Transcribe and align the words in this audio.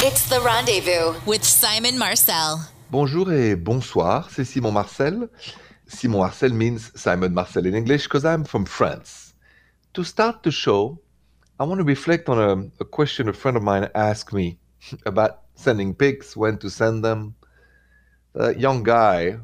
It's 0.00 0.28
the 0.28 0.40
rendezvous 0.40 1.18
with 1.26 1.42
Simon 1.42 1.98
Marcel. 1.98 2.60
Bonjour 2.88 3.32
et 3.32 3.56
bonsoir, 3.56 4.30
c'est 4.30 4.44
Simon 4.44 4.70
Marcel. 4.70 5.28
Simon 5.88 6.18
Marcel 6.18 6.52
means 6.52 6.92
Simon 6.94 7.34
Marcel 7.34 7.66
in 7.66 7.74
English 7.74 8.04
because 8.04 8.24
I'm 8.24 8.44
from 8.44 8.64
France. 8.64 9.34
To 9.94 10.04
start 10.04 10.44
the 10.44 10.52
show, 10.52 11.00
I 11.58 11.64
want 11.64 11.80
to 11.80 11.84
reflect 11.84 12.28
on 12.28 12.38
a, 12.38 12.70
a 12.80 12.84
question 12.84 13.28
a 13.28 13.32
friend 13.32 13.56
of 13.56 13.64
mine 13.64 13.88
asked 13.96 14.32
me 14.32 14.60
about 15.04 15.40
sending 15.56 15.92
pics, 15.94 16.36
when 16.36 16.58
to 16.58 16.70
send 16.70 17.04
them. 17.04 17.34
A 18.36 18.54
young 18.54 18.84
guy 18.84 19.38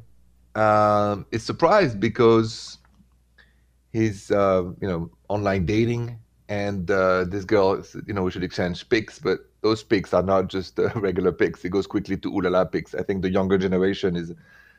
um, 0.55 1.27
is 1.33 1.43
surprised 1.43 1.99
because 1.99 2.79
he's, 3.93 4.31
uh, 4.31 4.63
you 4.81 4.87
know, 4.87 5.11
online 5.29 5.67
dating, 5.67 6.21
and 6.49 6.89
uh, 6.93 7.25
this 7.25 7.45
girl, 7.45 7.83
you 8.07 8.15
know, 8.15 8.23
we 8.23 8.31
should 8.31 8.45
exchange 8.45 8.89
pics, 8.89 9.19
but 9.19 9.41
those 9.65 9.83
pics 9.83 10.13
are 10.13 10.23
not 10.23 10.49
just 10.49 10.79
uh, 10.79 10.91
regular 10.97 11.33
pics. 11.33 11.65
It 11.65 11.71
goes 11.71 11.87
quickly 11.87 12.19
to 12.19 12.31
ulala 12.31 12.71
pics. 12.71 12.95
I 12.95 13.03
think 13.03 13.23
the 13.23 13.31
younger 13.31 13.57
generation 13.57 14.15
is 14.15 14.33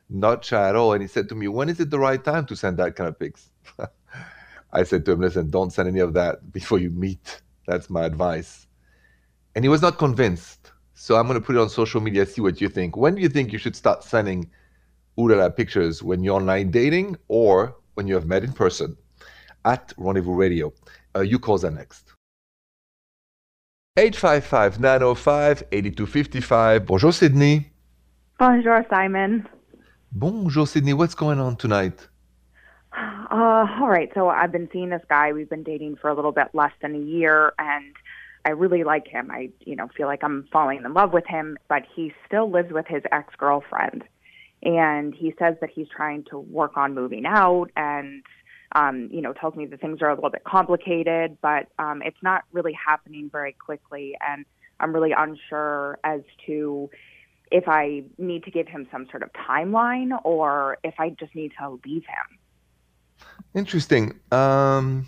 not 0.09 0.45
shy 0.45 0.69
at 0.69 0.75
all. 0.75 0.93
And 0.93 1.01
he 1.01 1.07
said 1.07 1.27
to 1.29 1.35
me, 1.35 1.47
"When 1.47 1.69
is 1.69 1.79
it 1.79 1.89
the 1.89 1.99
right 1.99 2.23
time 2.23 2.45
to 2.45 2.55
send 2.55 2.77
that 2.77 2.95
kind 2.95 3.09
of 3.09 3.19
pics?" 3.19 3.49
I 4.73 4.83
said 4.83 5.03
to 5.05 5.13
him, 5.13 5.21
"Listen, 5.21 5.49
don't 5.49 5.73
send 5.73 5.89
any 5.89 6.01
of 6.01 6.13
that 6.13 6.53
before 6.53 6.77
you 6.77 6.91
meet. 6.91 7.41
That's 7.67 7.89
my 7.89 8.05
advice." 8.05 8.67
And 9.55 9.65
he 9.65 9.69
was 9.69 9.81
not 9.81 9.97
convinced. 9.97 10.71
So 10.93 11.15
I'm 11.15 11.27
going 11.27 11.39
to 11.39 11.45
put 11.45 11.55
it 11.55 11.59
on 11.59 11.69
social 11.69 11.99
media, 11.99 12.25
see 12.25 12.41
what 12.41 12.61
you 12.61 12.69
think. 12.69 12.95
When 12.95 13.15
do 13.15 13.21
you 13.21 13.29
think 13.29 13.51
you 13.51 13.57
should 13.57 13.75
start 13.75 14.03
sending 14.03 14.49
ulala 15.17 15.49
pictures? 15.53 16.03
When 16.03 16.23
you're 16.23 16.35
online 16.35 16.69
dating 16.69 17.17
or 17.27 17.75
when 17.95 18.07
you 18.07 18.13
have 18.13 18.27
met 18.27 18.43
in 18.43 18.53
person? 18.53 18.95
At 19.65 19.93
Rendezvous 19.97 20.35
Radio. 20.35 20.73
Uh, 21.15 21.21
you 21.21 21.39
call 21.39 21.57
that 21.57 21.71
next. 21.71 22.14
855 23.97 24.81
905 24.81 25.63
8255. 25.71 26.85
Bonjour, 26.85 27.13
Sydney. 27.13 27.71
Bonjour, 28.37 28.85
Simon. 28.89 29.47
Bonjour, 30.11 30.67
Sydney. 30.67 30.93
What's 30.93 31.15
going 31.15 31.39
on 31.39 31.55
tonight? 31.55 32.09
Uh, 32.93 33.65
all 33.79 33.87
right. 33.87 34.11
So 34.13 34.27
I've 34.27 34.51
been 34.51 34.67
seeing 34.73 34.89
this 34.89 35.01
guy. 35.07 35.31
We've 35.31 35.49
been 35.49 35.63
dating 35.63 35.95
for 35.95 36.09
a 36.09 36.13
little 36.13 36.33
bit 36.33 36.47
less 36.53 36.73
than 36.81 36.93
a 36.93 36.99
year, 36.99 37.53
and 37.57 37.95
I 38.43 38.49
really 38.49 38.83
like 38.83 39.07
him. 39.07 39.31
I, 39.31 39.49
you 39.61 39.77
know, 39.77 39.87
feel 39.95 40.07
like 40.07 40.25
I'm 40.25 40.45
falling 40.51 40.81
in 40.83 40.93
love 40.93 41.13
with 41.13 41.25
him, 41.25 41.57
but 41.69 41.83
he 41.95 42.13
still 42.27 42.51
lives 42.51 42.73
with 42.73 42.87
his 42.87 43.03
ex 43.13 43.33
girlfriend, 43.37 44.03
and 44.61 45.15
he 45.15 45.33
says 45.39 45.55
that 45.61 45.69
he's 45.73 45.87
trying 45.87 46.25
to 46.31 46.37
work 46.37 46.75
on 46.75 46.95
moving 46.95 47.25
out, 47.25 47.67
and 47.77 48.23
um, 48.75 49.09
you 49.11 49.21
know, 49.21 49.33
tells 49.33 49.55
me 49.55 49.65
that 49.65 49.79
things 49.79 50.01
are 50.01 50.09
a 50.09 50.15
little 50.15 50.29
bit 50.29 50.43
complicated, 50.43 51.37
but 51.41 51.67
um, 51.79 52.01
it's 52.03 52.21
not 52.21 52.43
really 52.51 52.73
happening 52.73 53.29
very 53.31 53.53
quickly, 53.53 54.15
and 54.27 54.45
I'm 54.79 54.93
really 54.93 55.13
unsure 55.17 55.97
as 56.03 56.21
to 56.45 56.89
if 57.51 57.67
I 57.67 58.03
need 58.17 58.43
to 58.43 58.51
give 58.51 58.67
him 58.67 58.87
some 58.91 59.07
sort 59.09 59.23
of 59.23 59.29
timeline 59.33 60.19
or 60.23 60.77
if 60.83 60.95
I 60.99 61.11
just 61.11 61.33
need 61.33 61.53
to 61.59 61.79
leave 61.85 62.03
him. 62.03 63.25
Interesting. 63.53 64.19
Um, 64.31 65.05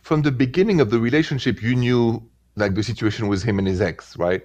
from 0.00 0.22
the 0.22 0.32
beginning 0.32 0.80
of 0.80 0.90
the 0.90 0.98
relationship, 0.98 1.62
you 1.62 1.74
knew 1.74 2.26
like 2.56 2.74
the 2.74 2.82
situation 2.82 3.28
with 3.28 3.42
him 3.42 3.58
and 3.58 3.68
his 3.68 3.80
ex, 3.80 4.16
right? 4.16 4.42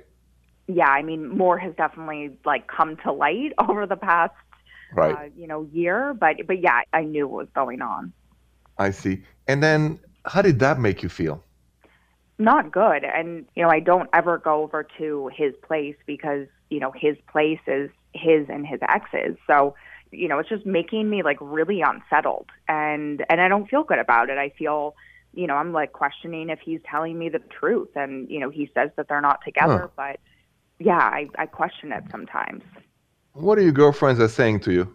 Yeah, 0.68 0.90
I 0.90 1.04
mean, 1.04 1.30
more 1.30 1.58
has 1.58 1.74
definitely 1.76 2.38
like 2.46 2.68
come 2.68 2.98
to 2.98 3.14
light 3.14 3.54
over 3.58 3.88
the 3.88 3.96
past, 3.96 4.34
right. 4.94 5.16
uh, 5.16 5.30
you 5.36 5.48
know, 5.48 5.68
year. 5.72 6.14
But 6.14 6.38
but 6.48 6.62
yeah, 6.62 6.82
I 6.94 7.04
knew 7.04 7.28
what 7.28 7.46
was 7.46 7.50
going 7.54 7.82
on. 7.82 8.14
I 8.78 8.92
see. 8.92 9.24
And 9.48 9.62
then, 9.62 10.00
how 10.26 10.42
did 10.42 10.60
that 10.60 10.80
make 10.80 11.04
you 11.04 11.10
feel? 11.10 11.44
Not 12.38 12.72
good. 12.72 13.04
And 13.04 13.46
you 13.56 13.64
know, 13.64 13.70
I 13.70 13.80
don't 13.80 14.10
ever 14.14 14.38
go 14.38 14.64
over 14.64 14.88
to 14.98 15.30
his 15.36 15.54
place 15.62 15.96
because 16.06 16.48
you 16.70 16.80
know 16.80 16.92
his 16.92 17.18
place 17.32 17.60
is 17.68 17.90
his 18.14 18.48
and 18.50 18.66
his 18.66 18.80
ex's. 18.88 19.38
So 19.48 19.76
you 20.12 20.28
know, 20.28 20.40
it's 20.40 20.50
just 20.50 20.66
making 20.66 21.10
me 21.10 21.24
like 21.24 21.38
really 21.42 21.82
unsettled, 21.82 22.48
and 22.68 23.26
and 23.30 23.42
I 23.42 23.48
don't 23.48 23.70
feel 23.70 23.84
good 23.84 24.00
about 24.00 24.30
it. 24.30 24.38
I 24.38 24.50
feel 24.50 24.96
you 25.34 25.48
know, 25.48 25.56
I'm 25.56 25.74
like 25.74 25.94
questioning 25.94 26.50
if 26.50 26.60
he's 26.60 26.80
telling 26.90 27.18
me 27.18 27.30
the 27.30 27.40
truth. 27.40 27.90
And, 27.96 28.30
you 28.30 28.40
know, 28.40 28.50
he 28.50 28.70
says 28.74 28.90
that 28.98 29.08
they're 29.08 29.22
not 29.22 29.40
together, 29.46 29.82
Huh. 29.82 29.88
but 29.96 30.20
yeah, 30.80 30.98
I, 30.98 31.28
I 31.38 31.46
question 31.46 31.92
it 31.92 32.04
sometimes. 32.10 32.64
What 33.40 33.58
are 33.58 33.62
your 33.62 33.72
girlfriends 33.72 34.20
are 34.20 34.28
saying 34.28 34.62
to 34.62 34.74
you? 34.74 34.94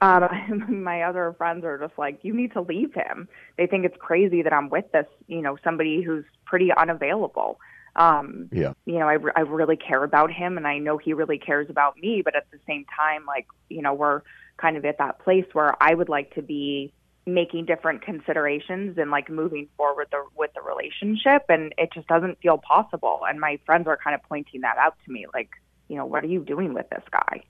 Um, 0.00 0.82
my 0.84 1.02
other 1.02 1.34
friends 1.36 1.64
are 1.64 1.78
just 1.78 1.98
like, 1.98 2.20
you 2.22 2.34
need 2.34 2.52
to 2.52 2.60
leave 2.60 2.94
him. 2.94 3.28
They 3.58 3.66
think 3.66 3.84
it's 3.84 3.96
crazy 3.98 4.42
that 4.42 4.52
I'm 4.52 4.68
with 4.68 4.90
this, 4.92 5.06
you 5.26 5.42
know, 5.42 5.56
somebody 5.64 6.02
who's 6.02 6.24
pretty 6.44 6.70
unavailable. 6.72 7.58
Um, 7.96 8.48
Yeah. 8.52 8.72
you 8.86 8.98
know, 8.98 9.08
I, 9.08 9.18
I 9.36 9.40
really 9.40 9.76
care 9.76 10.02
about 10.02 10.32
him 10.32 10.56
and 10.56 10.66
I 10.66 10.78
know 10.78 10.98
he 10.98 11.12
really 11.12 11.38
cares 11.38 11.70
about 11.70 11.96
me, 11.96 12.22
but 12.24 12.34
at 12.34 12.50
the 12.50 12.58
same 12.66 12.84
time, 12.96 13.24
like, 13.26 13.46
you 13.68 13.82
know, 13.82 13.94
we're 13.94 14.22
kind 14.56 14.76
of 14.76 14.84
at 14.84 14.98
that 14.98 15.20
place 15.20 15.46
where 15.52 15.74
I 15.82 15.94
would 15.94 16.08
like 16.08 16.34
to 16.34 16.42
be 16.42 16.92
making 17.26 17.64
different 17.64 18.02
considerations 18.02 18.98
and 18.98 19.10
like 19.10 19.30
moving 19.30 19.68
forward 19.76 20.08
the, 20.10 20.22
with 20.36 20.50
the 20.54 20.60
relationship 20.60 21.44
and 21.48 21.72
it 21.78 21.90
just 21.92 22.06
doesn't 22.06 22.38
feel 22.40 22.58
possible. 22.58 23.22
And 23.26 23.40
my 23.40 23.58
friends 23.64 23.86
are 23.86 23.96
kind 23.96 24.14
of 24.14 24.22
pointing 24.28 24.60
that 24.62 24.76
out 24.76 24.96
to 25.06 25.12
me, 25.12 25.26
like, 25.32 25.50
you 25.88 25.96
know, 25.96 26.06
what 26.06 26.24
are 26.24 26.28
you 26.28 26.42
doing 26.44 26.74
with 26.74 26.88
this 26.90 27.04
guy? 27.10 27.42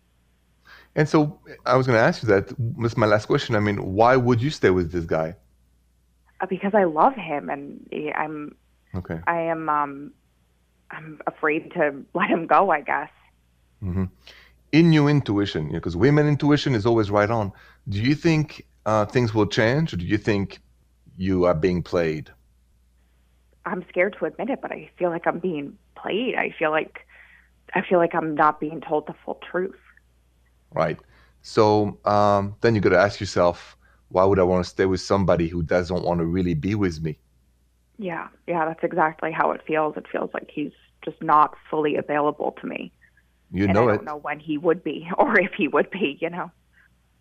And 0.97 1.09
so 1.09 1.41
I 1.67 1.77
was 1.77 1.87
going 1.87 1.99
to 1.99 2.03
ask 2.03 2.23
you 2.23 2.29
that. 2.29 2.53
That's 2.79 2.97
my 2.97 3.07
last 3.07 3.27
question. 3.27 3.57
I 3.57 3.61
mean, 3.61 3.95
why 3.95 4.17
would 4.17 4.41
you 4.41 4.51
stay 4.51 4.71
with 4.71 4.93
this 4.93 5.05
guy? 5.05 5.37
Uh, 6.41 6.47
because 6.47 6.75
I 6.75 6.85
love 6.85 7.15
him 7.15 7.49
and 7.51 7.87
I'm 8.15 8.57
Okay. 8.95 9.19
I 9.27 9.41
am 9.41 9.69
um 9.69 10.13
I'm 10.91 11.21
afraid 11.27 11.73
to 11.73 12.05
let 12.15 12.29
him 12.31 12.47
go, 12.47 12.71
I 12.71 12.81
guess. 12.81 13.11
Mm-hmm. 13.83 14.05
In 14.73 14.93
your 14.93 15.09
intuition, 15.09 15.71
because 15.73 15.97
women 15.97 16.27
intuition 16.27 16.75
is 16.75 16.87
always 16.87 17.11
right 17.11 17.31
on. 17.31 17.53
Do 17.89 18.01
you 18.01 18.15
think 18.15 18.67
uh, 18.87 19.07
things 19.07 19.33
will 19.33 19.47
change, 19.47 19.93
or 19.93 19.97
do 19.97 20.05
you 20.05 20.19
think 20.19 20.61
you 21.17 21.45
are 21.45 21.55
being 21.55 21.83
played? 21.83 22.31
I'm 23.67 23.85
scared 23.89 24.17
to 24.19 24.27
admit 24.27 24.51
it, 24.51 24.61
but 24.61 24.73
I 24.73 24.91
feel 24.99 25.11
like 25.11 25.27
I'm 25.27 25.39
being 25.39 25.79
played. 25.95 26.35
I 26.35 26.55
feel 26.59 26.71
like 26.71 27.04
I 27.75 27.83
feel 27.83 27.99
like 27.99 28.15
I'm 28.15 28.35
not 28.35 28.61
being 28.61 28.81
told 28.81 29.07
the 29.07 29.15
full 29.25 29.41
truth. 29.51 29.79
Right. 30.73 30.99
So 31.43 31.99
um, 32.05 32.57
then 32.61 32.75
you 32.75 32.81
got 32.81 32.91
to 32.91 32.99
ask 32.99 33.21
yourself, 33.21 33.77
why 34.09 34.25
would 34.25 34.39
I 34.39 34.45
want 34.45 34.65
to 34.65 34.71
stay 34.71 34.87
with 34.87 35.01
somebody 35.01 35.49
who 35.49 35.63
doesn't 35.63 36.03
want 36.03 36.21
to 36.21 36.27
really 36.27 36.55
be 36.55 36.75
with 36.75 37.03
me? 37.03 37.19
Yeah, 37.99 38.29
yeah, 38.47 38.65
that's 38.65 38.83
exactly 38.83 39.31
how 39.33 39.53
it 39.53 39.61
feels. 39.67 39.97
It 39.97 40.07
feels 40.11 40.31
like 40.35 40.51
he's 40.53 40.73
just 41.05 41.21
not 41.23 41.55
fully 41.71 41.97
available 41.97 42.57
to 42.61 42.67
me. 42.67 42.93
You 43.53 43.65
and 43.65 43.75
know 43.75 43.89
I 43.89 43.95
it. 43.95 43.97
don't 43.97 44.05
know 44.05 44.17
when 44.17 44.41
he 44.41 44.59
would 44.59 44.83
be 44.83 45.09
or 45.19 45.39
if 45.39 45.53
he 45.53 45.69
would 45.69 45.91
be, 45.91 46.19
you 46.21 46.31
know. 46.31 46.51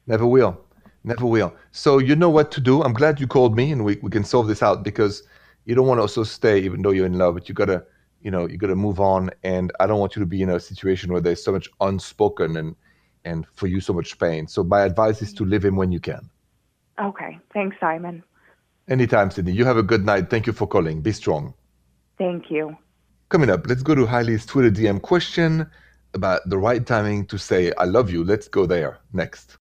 Never 0.07 0.25
will. 0.25 0.59
Never 1.03 1.25
will. 1.25 1.53
So 1.71 1.97
you 1.97 2.15
know 2.15 2.29
what 2.29 2.51
to 2.53 2.61
do. 2.61 2.81
I'm 2.81 2.93
glad 2.93 3.19
you 3.19 3.27
called 3.27 3.55
me 3.55 3.71
and 3.71 3.83
we, 3.83 3.97
we 4.01 4.09
can 4.09 4.23
solve 4.23 4.47
this 4.47 4.63
out 4.63 4.83
because 4.83 5.23
you 5.65 5.75
don't 5.75 5.87
want 5.87 5.97
to 5.97 6.03
also 6.03 6.23
stay 6.23 6.59
even 6.59 6.81
though 6.81 6.91
you're 6.91 7.05
in 7.05 7.17
love, 7.17 7.35
but 7.35 7.49
you 7.49 7.55
gotta, 7.55 7.85
you 8.23 8.31
know, 8.31 8.47
you 8.47 8.57
gotta 8.57 8.75
move 8.75 8.99
on. 8.99 9.29
And 9.43 9.71
I 9.79 9.85
don't 9.85 9.99
want 9.99 10.15
you 10.15 10.21
to 10.21 10.25
be 10.25 10.41
in 10.41 10.49
a 10.49 10.59
situation 10.59 11.11
where 11.11 11.21
there's 11.21 11.43
so 11.43 11.51
much 11.51 11.69
unspoken 11.81 12.57
and 12.57 12.75
and 13.25 13.45
for 13.53 13.67
you 13.67 13.79
so 13.79 13.93
much 13.93 14.17
pain. 14.19 14.47
So 14.47 14.63
my 14.63 14.81
advice 14.81 15.21
is 15.21 15.33
to 15.33 15.43
mm-hmm. 15.43 15.51
live 15.51 15.65
in 15.65 15.75
when 15.75 15.91
you 15.91 15.99
can. 15.99 16.29
Okay. 17.01 17.39
Thanks, 17.53 17.77
Simon. 17.79 18.23
Anytime, 18.89 19.31
Sydney. 19.31 19.53
You 19.53 19.65
have 19.65 19.77
a 19.77 19.83
good 19.83 20.05
night. 20.05 20.29
Thank 20.29 20.45
you 20.45 20.53
for 20.53 20.67
calling. 20.67 21.01
Be 21.01 21.13
strong. 21.13 21.53
Thank 22.17 22.51
you. 22.51 22.77
Coming 23.29 23.49
up, 23.49 23.65
let's 23.67 23.81
go 23.81 23.95
to 23.95 24.05
Heidi's 24.05 24.45
Twitter 24.45 24.69
DM 24.69 25.01
question 25.01 25.65
about 26.13 26.41
the 26.47 26.57
right 26.57 26.85
timing 26.85 27.25
to 27.27 27.37
say 27.37 27.71
I 27.77 27.85
love 27.85 28.11
you. 28.11 28.23
Let's 28.23 28.47
go 28.47 28.65
there 28.65 28.99
next. 29.13 29.57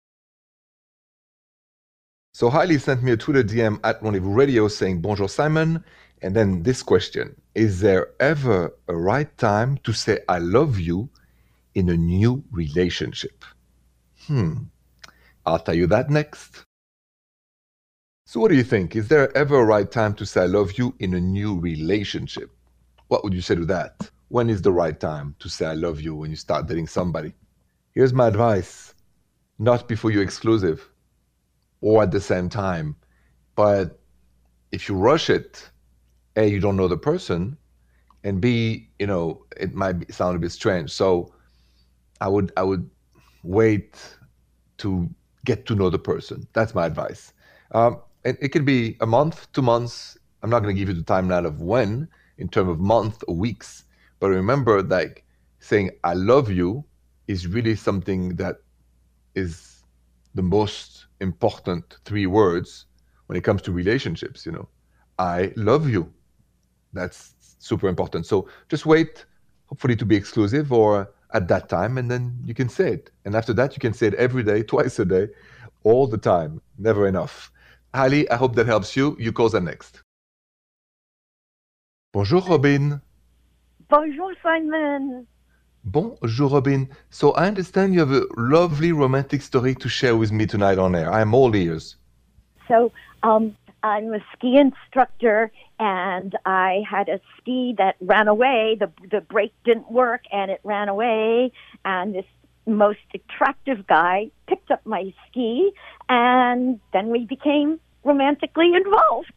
So 2.35 2.51
Hailey 2.51 2.79
sent 2.79 3.03
me 3.03 3.13
a 3.13 3.17
Twitter 3.17 3.43
DM 3.43 3.79
at 3.85 4.03
Rendezvous 4.03 4.33
Radio 4.33 4.67
saying 4.69 5.01
Bonjour 5.01 5.29
Simon, 5.29 5.85
and 6.23 6.35
then 6.35 6.63
this 6.63 6.83
question: 6.83 7.41
Is 7.55 7.81
there 7.81 8.09
ever 8.19 8.73
a 8.89 8.97
right 8.97 9.37
time 9.37 9.77
to 9.85 9.93
say 9.93 10.21
I 10.29 10.39
love 10.39 10.81
you 10.81 11.11
in 11.75 11.91
a 11.91 11.97
new 11.97 12.43
relationship? 12.51 13.45
Hmm. 14.27 14.55
I'll 15.45 15.59
tell 15.59 15.75
you 15.75 15.87
that 15.89 16.09
next. 16.09 16.65
So 18.25 18.41
what 18.41 18.51
do 18.51 18.57
you 18.57 18.65
think? 18.65 18.97
Is 18.97 19.09
there 19.09 19.37
ever 19.37 19.61
a 19.61 19.65
right 19.65 19.91
time 19.91 20.15
to 20.15 20.25
say 20.25 20.43
I 20.43 20.47
love 20.47 20.79
you 20.79 20.95
in 20.99 21.13
a 21.13 21.21
new 21.21 21.59
relationship? 21.59 22.51
What 23.09 23.23
would 23.25 23.35
you 23.35 23.43
say 23.43 23.57
to 23.57 23.67
that? 23.67 24.11
When 24.29 24.49
is 24.49 24.63
the 24.63 24.73
right 24.73 24.99
time 24.99 25.35
to 25.41 25.51
say 25.51 25.67
I 25.67 25.75
love 25.75 26.01
you 26.01 26.15
when 26.15 26.31
you 26.31 26.37
start 26.37 26.67
dating 26.67 26.87
somebody? 26.87 27.35
Here's 27.95 28.15
my 28.15 28.29
advice 28.29 28.95
not 29.59 29.87
before 29.87 30.11
you're 30.11 30.23
exclusive 30.23 30.89
or 31.83 32.03
at 32.03 32.13
the 32.13 32.21
same 32.21 32.49
time. 32.49 32.97
But 33.55 34.01
if 34.71 34.89
you 34.89 34.95
rush 34.95 35.29
it, 35.29 35.71
A, 36.37 36.47
you 36.49 36.61
don't 36.61 36.77
know 36.77 36.89
the 36.89 36.97
person, 36.97 37.57
and 38.25 38.41
B, 38.41 38.91
you 38.99 39.07
know, 39.07 39.45
it 39.57 39.75
might 39.75 40.13
sound 40.13 40.37
a 40.37 40.39
bit 40.39 40.53
strange. 40.53 40.91
So 40.91 41.35
I 42.21 42.29
would 42.29 42.53
I 42.57 42.63
would 42.63 42.89
wait 43.43 44.19
to 44.79 45.09
get 45.45 45.67
to 45.67 45.75
know 45.75 45.91
the 45.91 45.99
person. 45.99 46.47
That's 46.53 46.75
my 46.75 46.87
advice. 46.87 47.33
Um, 47.73 48.01
and 48.25 48.37
it 48.41 48.49
can 48.51 48.65
be 48.65 48.97
a 49.01 49.07
month, 49.07 49.51
two 49.53 49.63
months. 49.63 50.17
I'm 50.43 50.51
not 50.51 50.63
going 50.63 50.75
to 50.75 50.79
give 50.79 50.89
you 50.89 50.95
the 50.95 51.05
timeline 51.05 51.47
of 51.47 51.61
when, 51.61 52.09
in 52.39 52.49
terms 52.49 52.71
of 52.71 52.81
month 52.81 53.23
or 53.29 53.37
weeks, 53.37 53.85
But 54.21 54.29
remember, 54.31 54.83
like 54.83 55.25
saying 55.61 55.91
"I 56.05 56.15
love 56.15 56.51
you" 56.51 56.85
is 57.29 57.47
really 57.49 57.77
something 57.77 58.37
that 58.37 58.57
is 59.35 59.83
the 60.35 60.43
most 60.43 61.07
important 61.21 61.99
three 62.05 62.27
words 62.27 62.87
when 63.27 63.37
it 63.37 63.45
comes 63.45 63.63
to 63.63 63.73
relationships. 63.73 64.47
You 64.47 64.53
know, 64.53 64.69
I 65.19 65.53
love 65.57 65.89
you. 65.89 66.13
That's 66.93 67.35
super 67.59 67.89
important. 67.89 68.27
So 68.27 68.49
just 68.69 68.87
wait, 68.87 69.25
hopefully, 69.67 69.97
to 69.97 70.07
be 70.07 70.17
exclusive 70.17 70.73
or 70.73 71.11
at 71.33 71.49
that 71.49 71.69
time, 71.69 71.97
and 71.99 72.11
then 72.11 72.39
you 72.45 72.55
can 72.55 72.69
say 72.69 72.93
it. 72.93 73.11
And 73.25 73.35
after 73.35 73.53
that, 73.55 73.75
you 73.75 73.81
can 73.81 73.95
say 73.95 74.09
it 74.09 74.15
every 74.15 74.43
day, 74.43 74.63
twice 74.73 74.99
a 74.99 75.05
day, 75.05 75.29
all 75.85 76.07
the 76.07 76.19
time. 76.19 76.61
Never 76.79 77.07
enough. 77.07 77.51
Ali, 77.95 78.29
I 78.31 78.37
hope 78.37 78.55
that 78.57 78.67
helps 78.67 78.97
you. 78.97 79.17
You 79.19 79.33
calls 79.33 79.55
are 79.55 79.61
next. 79.61 80.03
Bonjour, 82.13 82.43
Robin. 82.43 83.01
Bonjour, 83.89 84.35
Simon. 84.43 85.27
Bonjour, 85.85 86.49
Robin. 86.49 86.89
So 87.11 87.33
I 87.33 87.47
understand 87.47 87.95
you 87.95 88.01
have 88.01 88.13
a 88.13 88.25
lovely 88.37 88.93
romantic 88.93 89.43
story 89.43 89.75
to 89.77 89.89
share 89.89 90.17
with 90.17 90.31
me 90.31 90.47
tonight 90.47 90.79
on 90.79 90.95
air. 90.95 91.13
I'm 91.13 91.35
all 91.35 91.55
ears. 91.57 91.97
So, 92.69 92.93
um, 93.23 93.57
I'm 93.83 94.15
a 94.15 94.21
ski 94.37 94.57
instructor, 94.57 95.51
and 95.79 96.37
I 96.45 96.83
had 96.89 97.09
a 97.09 97.21
ski 97.37 97.75
that 97.79 97.97
ran 98.01 98.29
away. 98.29 98.77
The 98.79 98.91
the 99.11 99.21
brake 99.21 99.55
didn't 99.65 99.91
work, 99.91 100.23
and 100.31 100.51
it 100.51 100.61
ran 100.63 100.89
away. 100.89 101.53
And 101.85 102.15
this 102.15 102.27
most 102.67 103.01
attractive 103.15 103.87
guy 103.87 104.31
picked 104.47 104.71
up 104.71 104.85
my 104.87 105.13
ski, 105.27 105.73
and 106.09 106.81
then 106.93 107.09
we 107.09 107.25
became 107.25 107.81
romantically 108.05 108.73
involved. 108.75 109.33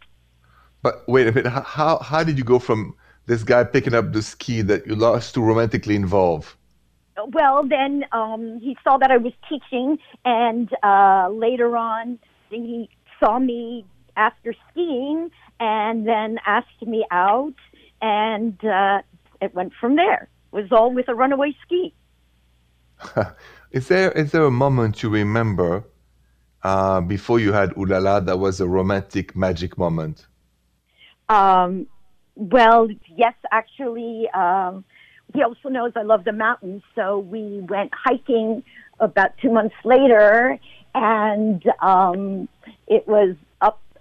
But 0.83 1.07
wait 1.07 1.27
a 1.27 1.31
minute. 1.31 1.51
How 1.51 1.97
how 1.99 2.23
did 2.23 2.37
you 2.37 2.43
go 2.43 2.59
from 2.59 2.95
this 3.25 3.43
guy 3.43 3.63
picking 3.63 3.95
up 3.95 4.13
the 4.13 4.21
ski 4.21 4.61
that 4.61 4.85
you 4.85 4.95
lost 4.95 5.33
to 5.33 5.41
romantically 5.41 5.95
involve? 5.95 6.55
Well, 7.27 7.65
then 7.65 8.05
um, 8.11 8.59
he 8.59 8.77
saw 8.83 8.97
that 8.97 9.09
I 9.09 9.17
was 9.17 9.33
teaching, 9.49 9.97
and 10.25 10.69
uh, 10.83 11.29
later 11.31 11.77
on, 11.77 12.19
he 12.49 12.89
saw 13.19 13.39
me 13.39 13.85
after 14.15 14.53
skiing, 14.71 15.31
and 15.59 16.07
then 16.07 16.37
asked 16.45 16.81
me 16.81 17.05
out, 17.11 17.55
and 18.01 18.63
uh, 18.63 19.01
it 19.41 19.53
went 19.53 19.73
from 19.79 19.95
there. 19.95 20.29
It 20.53 20.55
was 20.55 20.71
all 20.71 20.93
with 20.93 21.07
a 21.09 21.15
runaway 21.15 21.55
ski. 21.65 21.93
is 23.71 23.87
there 23.87 24.11
is 24.11 24.31
there 24.31 24.45
a 24.45 24.51
moment 24.51 25.03
you 25.03 25.09
remember 25.09 25.83
uh, 26.63 27.01
before 27.01 27.39
you 27.39 27.51
had 27.51 27.69
Ulala 27.71 28.25
that 28.25 28.39
was 28.39 28.59
a 28.59 28.67
romantic 28.67 29.35
magic 29.35 29.77
moment? 29.77 30.27
Um, 31.29 31.87
well, 32.35 32.87
yes, 33.15 33.33
actually, 33.51 34.29
um, 34.33 34.83
he 35.33 35.43
also 35.43 35.69
knows 35.69 35.93
I 35.95 36.03
love 36.03 36.23
the 36.23 36.33
mountains, 36.33 36.83
so 36.93 37.19
we 37.19 37.61
went 37.61 37.91
hiking 37.93 38.63
about 38.99 39.37
two 39.41 39.51
months 39.51 39.75
later, 39.83 40.59
and 40.93 41.63
um, 41.81 42.47
it 42.87 43.07
was 43.07 43.35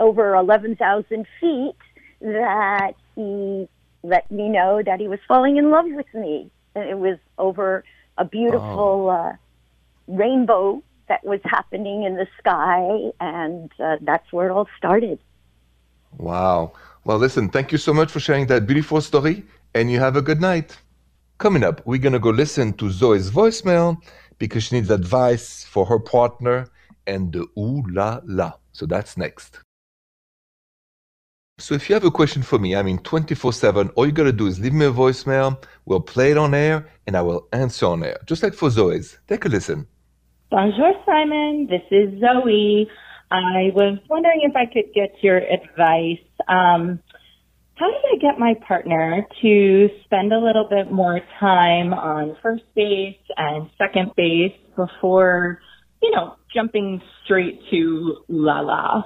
over 0.05 0.35
11,000 0.35 1.27
feet 1.41 1.77
that 2.21 2.95
he 3.15 3.67
let 4.03 4.31
me 4.31 4.51
know 4.51 4.83
that 4.85 5.01
he 5.01 5.09
was 5.09 5.19
falling 5.27 5.57
in 5.57 5.71
love 5.71 5.87
with 5.89 6.13
me. 6.15 6.51
And 6.75 6.85
it 6.91 6.99
was 6.99 7.19
over 7.39 7.85
a 8.19 8.25
beautiful 8.25 9.09
oh. 9.09 9.17
uh, 9.19 9.33
rainbow 10.07 10.83
that 11.09 11.25
was 11.25 11.41
happening 11.45 12.03
in 12.03 12.15
the 12.17 12.27
sky, 12.39 12.83
and 13.21 13.71
uh, 13.79 13.97
that's 14.03 14.31
where 14.33 14.49
it 14.49 14.53
all 14.53 14.69
started. 14.77 15.19
Wow. 16.19 16.73
Well, 17.05 17.19
listen, 17.19 17.49
thank 17.49 17.73
you 17.73 17.79
so 17.79 17.93
much 17.93 18.11
for 18.11 18.21
sharing 18.21 18.47
that 18.49 18.67
beautiful 18.67 19.01
story, 19.01 19.45
and 19.75 19.91
you 19.91 19.99
have 20.01 20.17
a 20.17 20.23
good 20.23 20.41
night. 20.41 20.77
Coming 21.39 21.65
up, 21.65 21.85
we're 21.87 22.05
going 22.07 22.13
to 22.13 22.19
go 22.19 22.31
listen 22.31 22.73
to 22.75 22.91
Zoe's 22.91 23.31
voicemail 23.31 23.97
because 24.39 24.65
she 24.65 24.77
needs 24.77 24.91
advice 24.91 25.65
for 25.65 25.85
her 25.87 25.99
partner 25.99 26.69
and 27.07 27.33
the 27.33 27.47
ooh 27.59 27.83
la 27.89 28.21
la. 28.25 28.53
So 28.73 28.87
that's 28.87 29.17
next. 29.17 29.64
So 31.59 31.75
if 31.77 31.89
you 31.89 31.95
have 31.95 32.05
a 32.05 32.11
question 32.11 32.43
for 32.43 32.59
me, 32.59 32.75
I 32.75 32.83
mean 32.83 32.99
24 32.99 33.53
7, 33.53 33.89
all 33.91 34.07
you 34.07 34.13
got 34.13 34.25
to 34.25 34.33
do 34.33 34.49
is 34.49 34.59
leave 34.59 34.73
me 34.73 34.87
a 34.87 34.93
voicemail. 34.93 35.63
We'll 35.85 36.01
play 36.01 36.33
it 36.33 36.37
on 36.37 36.53
air 36.53 36.91
and 37.07 37.17
I 37.17 37.23
will 37.23 37.47
answer 37.53 37.87
on 37.87 38.03
air, 38.03 38.19
just 38.27 38.43
like 38.43 38.55
for 38.55 38.71
Zoe's. 38.71 39.19
Take 39.29 39.45
a 39.45 39.49
listen. 39.49 39.87
Bonjour, 40.51 40.93
Simon. 41.07 41.69
This 41.71 41.83
is 41.93 42.21
Zoe. 42.21 42.91
I 43.31 43.71
was 43.73 43.99
wondering 44.11 44.41
if 44.43 44.57
I 44.57 44.67
could 44.67 44.93
get 44.95 45.15
your 45.23 45.39
advice. 45.39 46.25
Um, 46.49 46.99
how 47.77 47.87
do 47.87 47.97
I 48.13 48.17
get 48.21 48.39
my 48.39 48.55
partner 48.67 49.25
to 49.43 49.89
spend 50.05 50.33
a 50.33 50.39
little 50.39 50.69
bit 50.69 50.91
more 50.91 51.21
time 51.39 51.95
on 51.95 52.37
first 52.43 52.65
base 52.75 53.17
and 53.37 53.71
second 53.79 54.11
base 54.17 54.55
before, 54.75 55.61
you 56.03 56.11
know, 56.11 56.35
jumping 56.53 57.01
straight 57.25 57.61
to 57.71 58.25
la 58.29 58.61
la? 58.61 59.03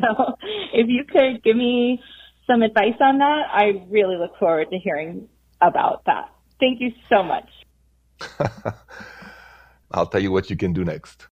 So 0.00 0.36
if 0.72 0.88
you 0.88 1.04
could 1.04 1.42
give 1.42 1.56
me 1.56 2.02
some 2.46 2.62
advice 2.62 2.96
on 3.00 3.18
that, 3.18 3.46
I 3.52 3.84
really 3.88 4.16
look 4.16 4.36
forward 4.38 4.70
to 4.70 4.78
hearing 4.78 5.28
about 5.60 6.04
that. 6.06 6.32
Thank 6.58 6.80
you 6.80 6.92
so 7.08 7.22
much. 7.22 7.48
I'll 9.92 10.06
tell 10.06 10.20
you 10.20 10.30
what 10.30 10.50
you 10.50 10.56
can 10.56 10.72
do 10.72 10.84
next. 10.84 11.28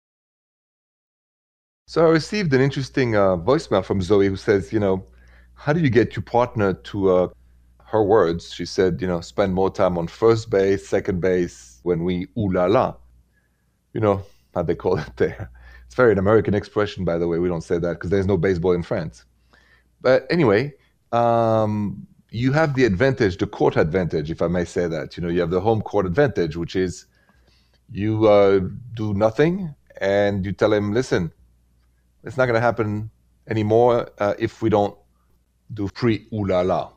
So 1.87 2.07
I 2.07 2.11
received 2.11 2.53
an 2.53 2.61
interesting 2.61 3.17
uh, 3.17 3.37
voicemail 3.37 3.85
from 3.85 4.03
Zoe 4.03 4.29
who 4.29 4.37
says, 4.37 4.73
you 4.73 4.81
know, 4.81 5.07
how 5.55 5.73
do 5.73 5.81
you 5.81 5.91
get 5.91 6.15
your 6.15 6.23
partner 6.23 6.75
to 6.75 7.11
uh, 7.11 7.29
her 7.85 8.03
words? 8.03 8.53
She 8.53 8.67
said, 8.67 9.01
you 9.01 9.09
know, 9.09 9.21
spend 9.21 9.55
more 9.55 9.71
time 9.71 9.97
on 9.97 10.07
first 10.07 10.51
base, 10.51 10.87
second 10.87 11.21
base 11.21 11.81
when 11.83 12.05
we 12.05 12.29
ooh 12.37 12.53
la 12.53 12.67
la. 12.67 12.95
You 13.95 14.01
know, 14.01 14.23
how 14.55 14.63
they 14.63 14.75
call 14.75 14.99
it 14.99 15.17
there. 15.17 15.51
It's 15.89 15.95
very 15.95 16.13
an 16.13 16.19
American 16.19 16.53
expression, 16.53 17.07
by 17.07 17.17
the 17.17 17.27
way. 17.27 17.39
We 17.39 17.49
don't 17.49 17.65
say 17.65 17.79
that 17.79 17.95
because 17.95 18.11
there's 18.11 18.27
no 18.27 18.37
baseball 18.37 18.73
in 18.73 18.83
France. 18.83 19.25
But 20.03 20.27
anyway, 20.29 20.75
um, 21.13 22.07
you 22.31 22.53
have 22.53 22.75
the 22.75 22.85
advantage, 22.85 23.39
the 23.39 23.47
court 23.47 23.79
advantage, 23.79 24.31
if 24.31 24.43
I 24.43 24.49
may 24.49 24.67
say 24.67 24.87
that. 24.87 25.17
You 25.17 25.23
know, 25.23 25.31
you 25.31 25.41
have 25.41 25.49
the 25.49 25.63
home 25.63 25.81
court 25.81 26.05
advantage, 26.05 26.59
which 26.59 26.77
is 26.77 27.07
you 27.91 28.27
uh, 28.29 28.61
do 28.93 29.15
nothing 29.15 29.75
and 30.03 30.45
you 30.45 30.53
tell 30.53 30.75
him, 30.75 30.93
listen, 30.93 31.33
it's 32.23 32.37
not 32.37 32.45
going 32.45 32.55
to 32.55 32.61
happen 32.61 33.11
anymore 33.49 34.11
uh, 34.19 34.35
if 34.39 34.61
we 34.61 34.69
don't 34.69 34.95
do 35.73 35.89
free 35.89 36.27
ooh 36.35 36.47
la 36.47 36.61
la. 36.61 36.93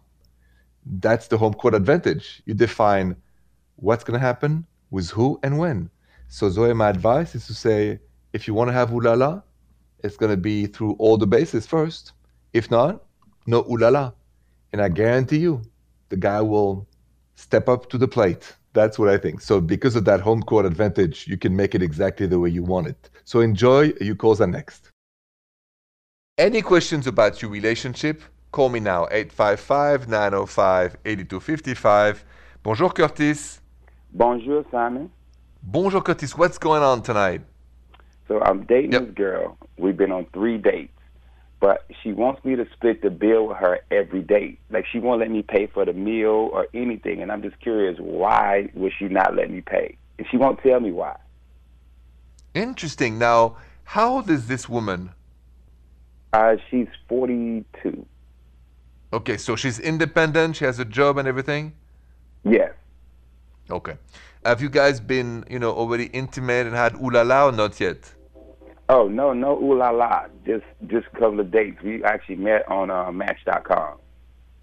That's 0.86 1.28
the 1.30 1.38
home 1.38 1.54
court 1.54 1.76
advantage. 1.76 2.44
You 2.46 2.56
define 2.56 3.16
what's 3.78 4.04
going 4.04 4.20
to 4.20 4.26
happen, 4.26 4.66
with 4.90 5.12
who, 5.12 5.40
and 5.44 5.58
when. 5.58 5.90
So, 6.28 6.50
Zoe, 6.50 6.74
my 6.74 6.90
advice 6.90 7.36
is 7.36 7.48
to 7.48 7.54
say 7.54 8.00
if 8.34 8.48
you 8.48 8.54
want 8.54 8.70
to 8.70 8.74
have 8.74 8.94
ooh 8.94 9.02
la 9.02 9.14
la, 9.14 9.42
it's 10.04 10.18
going 10.18 10.32
to 10.32 10.38
be 10.38 10.66
through 10.66 10.96
all 11.00 11.18
the 11.18 11.28
bases 11.28 11.68
first. 11.68 12.14
If 12.54 12.72
not, 12.72 13.04
no 13.46 13.66
ooh 13.70 13.78
la 13.78 13.90
la. 13.90 14.12
And 14.72 14.82
I 14.82 14.90
guarantee 14.90 15.40
you, 15.40 15.62
the 16.10 16.18
guy 16.18 16.42
will 16.42 16.88
step 17.36 17.68
up 17.68 17.90
to 17.90 17.98
the 17.98 18.08
plate. 18.08 18.56
That's 18.74 18.98
what 18.98 19.10
I 19.10 19.18
think. 19.18 19.42
So, 19.42 19.60
because 19.60 19.96
of 19.96 20.06
that 20.06 20.22
home 20.22 20.42
court 20.44 20.66
advantage, 20.66 21.28
you 21.28 21.38
can 21.38 21.56
make 21.56 21.76
it 21.76 21.82
exactly 21.82 22.26
the 22.26 22.40
way 22.40 22.50
you 22.50 22.64
want 22.64 22.88
it. 22.88 23.10
So, 23.26 23.42
enjoy. 23.42 23.92
Are 24.00 24.48
next. 24.48 24.90
Any 26.38 26.62
questions 26.62 27.06
about 27.06 27.42
your 27.42 27.52
relationship? 27.52 28.24
Call 28.52 28.70
me 28.70 28.80
now, 28.80 29.08
855 29.12 30.08
905 30.08 30.98
8255. 31.06 32.26
Bonjour, 32.64 32.94
Curtis. 32.94 33.62
Bonjour, 34.14 34.66
Simon. 34.72 35.10
Bonjour, 35.62 36.02
Curtis. 36.02 36.38
What's 36.38 36.58
going 36.58 36.84
on 36.84 37.02
tonight? 37.02 37.42
So 38.32 38.40
I'm 38.40 38.64
dating 38.64 38.94
yep. 38.94 39.08
this 39.08 39.14
girl. 39.14 39.58
We've 39.78 39.98
been 39.98 40.14
on 40.14 40.26
three 40.32 40.58
dates, 40.58 40.98
but 41.60 41.86
she 42.02 42.14
wants 42.14 42.46
me 42.46 42.56
to 42.56 42.66
split 42.72 43.02
the 43.02 43.10
bill 43.10 43.50
with 43.50 43.58
her 43.58 43.82
every 43.92 44.22
date. 44.22 44.58
Like 44.70 44.86
she 44.90 45.00
won't 45.00 45.20
let 45.20 45.30
me 45.30 45.42
pay 45.42 45.68
for 45.68 45.84
the 45.84 45.92
meal 45.92 46.50
or 46.54 46.68
anything, 46.74 47.22
and 47.22 47.30
I'm 47.30 47.42
just 47.42 47.60
curious 47.60 47.98
why 48.00 48.70
would 48.74 48.94
she 48.98 49.10
not 49.10 49.36
let 49.36 49.52
me 49.52 49.60
pay? 49.60 49.98
And 50.18 50.26
she 50.32 50.38
won't 50.38 50.62
tell 50.64 50.80
me 50.80 50.94
why. 50.94 51.18
Interesting. 52.54 53.20
Now, 53.20 53.58
how 53.84 54.14
old 54.14 54.30
is 54.30 54.48
this 54.48 54.70
woman? 54.70 55.10
Uh, 56.32 56.56
she's 56.70 56.88
42. 57.10 58.06
Okay, 59.12 59.36
so 59.36 59.58
she's 59.58 59.78
independent. 59.78 60.56
She 60.56 60.64
has 60.64 60.80
a 60.80 60.86
job 60.86 61.18
and 61.18 61.28
everything. 61.28 61.74
Yes. 62.46 62.72
Okay. 63.70 63.98
Have 64.46 64.62
you 64.62 64.70
guys 64.70 65.02
been, 65.02 65.44
you 65.50 65.60
know, 65.60 65.74
already 65.74 66.06
intimate 66.06 66.66
and 66.66 66.74
had 66.74 66.96
ooh 66.96 67.10
la 67.10 67.24
la 67.24 67.48
or 67.48 67.52
not 67.52 67.78
yet? 67.82 68.14
Oh 68.92 69.08
no, 69.08 69.32
no 69.32 69.58
ooh 69.58 69.78
la 69.78 69.90
la. 69.92 70.26
Just 70.46 70.66
just 70.88 71.08
a 71.08 71.12
couple 71.12 71.40
of 71.40 71.50
dates. 71.50 71.82
We 71.82 72.04
actually 72.04 72.36
met 72.36 72.68
on 72.70 72.92
uh, 72.92 73.10
Match.com. 73.10 73.96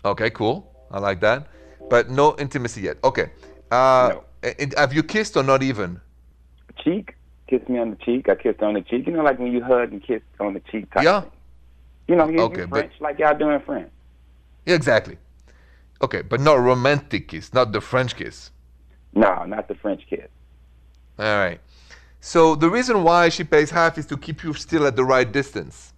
Okay, 0.05 0.29
cool. 0.29 0.71
I 0.91 0.99
like 0.99 1.21
that. 1.21 1.47
But 1.89 2.11
no 2.11 2.37
intimacy 2.39 2.83
yet. 2.83 2.99
Okay. 3.03 3.31
Uh, 3.71 4.17
no. 4.43 4.69
Have 4.77 4.93
you 4.93 5.03
kissed 5.03 5.35
or 5.39 5.43
not 5.43 5.63
even? 5.63 5.99
Cheek. 6.85 7.15
Kissed 7.49 7.71
me 7.71 7.79
on 7.79 7.89
the 7.89 7.97
cheek. 7.97 8.29
I 8.29 8.35
kissed 8.35 8.63
on 8.63 8.75
the 8.75 8.83
cheek. 8.83 9.07
You 9.07 9.15
know, 9.15 9.23
like 9.23 9.39
when 9.39 9.51
you 9.51 9.65
hug 9.65 9.93
and 9.93 10.03
kiss 10.03 10.21
on 10.39 10.53
the 10.53 10.61
cheek. 10.61 10.93
Type 10.93 11.05
yeah. 11.05 11.23
Thing. 11.23 11.31
You 12.09 12.17
know, 12.17 12.29
you, 12.29 12.41
okay, 12.41 12.67
French, 12.67 12.93
but, 12.99 13.05
like 13.05 13.19
y'all 13.19 13.37
doing 13.37 13.61
French. 13.61 13.91
Exactly. 14.67 15.17
Okay, 16.03 16.21
but 16.21 16.41
not 16.41 16.59
romantic 16.59 17.29
kiss, 17.29 17.55
not 17.55 17.73
the 17.73 17.81
French 17.81 18.15
kiss. 18.15 18.51
No, 19.15 19.45
not 19.45 19.69
the 19.69 19.75
French 19.75 20.03
kiss. 20.09 20.29
All 21.19 21.25
right. 21.25 21.61
So 22.21 22.55
the 22.55 22.69
reason 22.69 23.05
why 23.05 23.29
she 23.29 23.45
pays 23.45 23.71
half 23.71 23.97
is 23.97 24.07
to 24.07 24.17
keep 24.17 24.43
you 24.43 24.53
still 24.55 24.87
at 24.87 24.97
the 24.97 25.05
right 25.05 25.31
distance. 25.31 25.93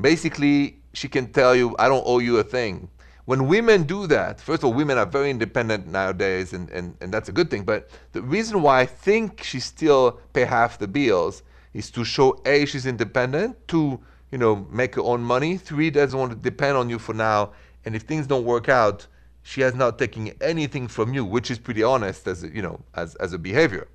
Basically, 0.00 0.80
she 0.94 1.08
can 1.08 1.32
tell 1.32 1.54
you, 1.54 1.76
I 1.78 1.88
don't 1.88 2.04
owe 2.06 2.20
you 2.20 2.38
a 2.38 2.44
thing. 2.44 2.88
When 3.26 3.46
women 3.46 3.82
do 3.82 4.06
that, 4.06 4.40
first 4.40 4.62
of 4.62 4.66
all, 4.66 4.72
women 4.72 4.96
are 4.96 5.04
very 5.04 5.28
independent 5.28 5.86
nowadays, 5.86 6.54
and, 6.54 6.70
and, 6.70 6.96
and 7.02 7.12
that's 7.12 7.28
a 7.28 7.32
good 7.32 7.50
thing. 7.50 7.64
But 7.64 7.90
the 8.12 8.22
reason 8.22 8.62
why 8.62 8.80
I 8.80 8.86
think 8.86 9.42
she 9.42 9.60
still 9.60 10.12
pay 10.32 10.44
half 10.44 10.78
the 10.78 10.88
bills 10.88 11.42
is 11.74 11.90
to 11.90 12.04
show 12.04 12.40
A, 12.46 12.64
she's 12.64 12.86
independent, 12.86 13.56
two, 13.68 14.00
you 14.32 14.38
know, 14.38 14.66
make 14.70 14.94
her 14.94 15.02
own 15.02 15.20
money, 15.20 15.58
three, 15.58 15.90
doesn't 15.90 16.18
want 16.18 16.32
to 16.32 16.38
depend 16.38 16.78
on 16.78 16.88
you 16.88 16.98
for 16.98 17.12
now, 17.12 17.52
and 17.84 17.94
if 17.94 18.02
things 18.02 18.26
don't 18.26 18.44
work 18.44 18.70
out, 18.70 19.06
she 19.42 19.60
has 19.60 19.74
not 19.74 19.98
taken 19.98 20.32
anything 20.40 20.88
from 20.88 21.12
you, 21.12 21.24
which 21.24 21.50
is 21.50 21.58
pretty 21.58 21.82
honest 21.82 22.26
as 22.26 22.44
a, 22.44 22.48
you 22.48 22.62
know, 22.62 22.80
as, 22.94 23.14
as 23.16 23.34
a 23.34 23.38
behavior. 23.38 23.88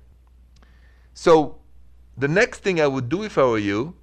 So 1.12 1.58
the 2.16 2.28
next 2.28 2.60
thing 2.60 2.80
I 2.80 2.86
would 2.86 3.08
do 3.08 3.24
if 3.24 3.38
I 3.38 3.44
were 3.44 3.58
you, 3.58 3.94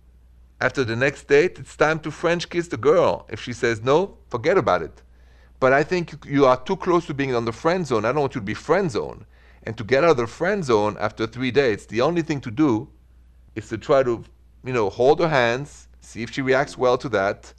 after 0.60 0.84
the 0.84 0.96
next 0.96 1.28
date, 1.28 1.58
it's 1.58 1.76
time 1.76 2.00
to 2.02 2.12
French 2.12 2.50
kiss 2.50 2.68
the 2.68 2.78
girl. 2.78 3.26
If 3.30 3.42
she 3.42 3.54
says 3.54 3.82
no, 3.82 4.18
forget 4.30 4.58
about 4.58 4.84
it. 4.84 5.02
But 5.60 5.74
I 5.74 5.84
think 5.84 6.26
you 6.26 6.46
are 6.46 6.58
too 6.58 6.76
close 6.76 7.06
to 7.08 7.14
being 7.14 7.34
on 7.34 7.46
the 7.46 7.52
friend 7.52 7.86
zone. 7.86 8.06
I 8.06 8.12
don't 8.12 8.22
want 8.22 8.36
you 8.36 8.42
to 8.42 8.46
be 8.46 8.54
friend 8.54 8.90
zone. 8.90 9.26
And 9.64 9.78
to 9.78 9.84
get 9.84 10.04
out 10.04 10.12
of 10.12 10.18
the 10.18 10.28
friend 10.28 10.64
zone 10.64 10.98
after 11.00 11.26
three 11.28 11.52
dates, 11.52 11.86
the 11.86 12.02
only 12.02 12.22
thing 12.22 12.42
to 12.42 12.52
do 12.52 12.90
is 13.56 13.70
to 13.70 13.78
try 13.78 14.04
to, 14.04 14.24
you 14.64 14.74
know, 14.74 14.90
hold 14.90 15.20
her 15.20 15.28
hands, 15.28 15.88
see 16.00 16.24
if 16.24 16.32
she 16.32 16.42
reacts 16.42 16.78
well 16.78 16.98
to 16.98 17.10
that. 17.10 17.54